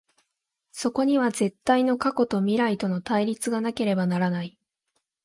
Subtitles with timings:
[0.71, 4.57] そこには絶対の過去と未来との対立がなければならない。